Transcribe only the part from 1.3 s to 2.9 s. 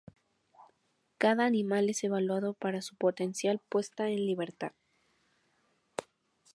animal es evaluado para